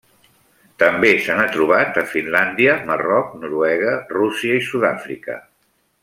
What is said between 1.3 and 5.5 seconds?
n'ha trobat a Finlàndia, Marroc, Noruega, Rússia i Sud-àfrica.